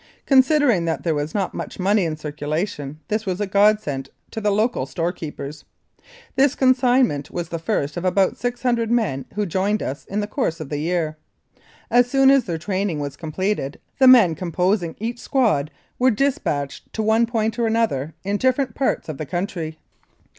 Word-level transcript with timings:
Con 0.25 0.41
sidering 0.41 0.85
that 0.87 1.03
there 1.03 1.13
was 1.13 1.35
not 1.35 1.53
much 1.53 1.77
money 1.77 2.05
in 2.05 2.17
circulation, 2.17 2.99
this 3.07 3.27
was 3.27 3.39
a 3.39 3.45
godsend 3.45 4.09
to 4.31 4.41
the 4.41 4.49
local 4.49 4.87
storekeepers. 4.87 5.63
This 6.35 6.55
con 6.55 6.73
signment 6.73 7.29
was 7.29 7.49
the 7.49 7.59
first 7.59 7.95
of 7.97 8.03
about 8.03 8.35
600 8.35 8.89
men 8.89 9.25
who 9.35 9.45
joined 9.45 9.83
us 9.83 10.05
in 10.05 10.19
the 10.19 10.25
course 10.25 10.59
of 10.59 10.69
the 10.69 10.79
year. 10.79 11.17
As 11.91 12.09
soon 12.09 12.31
as 12.31 12.45
their 12.45 12.57
training 12.57 12.99
was 12.99 13.15
completed, 13.15 13.79
the 13.99 14.07
men 14.07 14.33
composing 14.33 14.95
each 14.97 15.19
squad 15.19 15.69
were 15.99 16.09
dis 16.09 16.39
patched 16.39 16.91
to 16.93 17.03
one 17.03 17.27
point 17.27 17.59
or 17.59 17.67
another 17.67 18.15
in 18.23 18.37
different 18.37 18.73
parts 18.73 19.07
of 19.07 19.19
the 19.19 19.25
country. 19.27 19.77